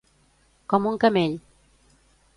[0.73, 1.39] Com un camell.